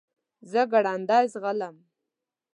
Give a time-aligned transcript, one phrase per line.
[0.51, 1.75] زه ګړندی ځغلم.